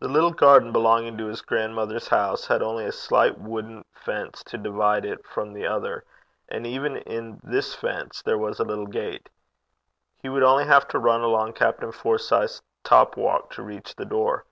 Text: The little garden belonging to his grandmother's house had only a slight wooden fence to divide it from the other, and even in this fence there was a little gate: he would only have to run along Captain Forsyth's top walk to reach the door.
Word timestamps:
The 0.00 0.08
little 0.08 0.32
garden 0.34 0.70
belonging 0.70 1.16
to 1.16 1.28
his 1.28 1.40
grandmother's 1.40 2.08
house 2.08 2.46
had 2.48 2.60
only 2.62 2.84
a 2.84 2.92
slight 2.92 3.38
wooden 3.40 3.86
fence 3.90 4.44
to 4.44 4.58
divide 4.58 5.06
it 5.06 5.26
from 5.26 5.54
the 5.54 5.66
other, 5.66 6.04
and 6.50 6.66
even 6.66 6.98
in 6.98 7.40
this 7.42 7.74
fence 7.74 8.20
there 8.20 8.36
was 8.36 8.60
a 8.60 8.64
little 8.64 8.84
gate: 8.86 9.30
he 10.22 10.28
would 10.28 10.42
only 10.42 10.66
have 10.66 10.86
to 10.88 10.98
run 10.98 11.22
along 11.22 11.54
Captain 11.54 11.90
Forsyth's 11.90 12.60
top 12.84 13.16
walk 13.16 13.50
to 13.52 13.62
reach 13.62 13.94
the 13.94 14.04
door. 14.04 14.44